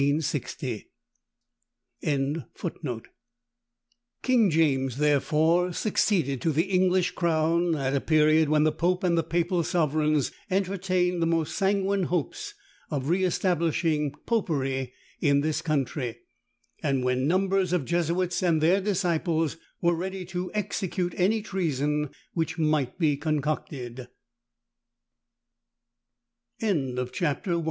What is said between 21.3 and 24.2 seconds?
treason which might be concocted.